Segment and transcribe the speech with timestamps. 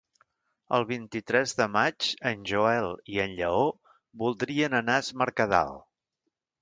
[0.77, 3.63] El vint-i-tres de maig en Joel i en Lleó
[4.23, 5.81] voldrien anar a Es Mercadal.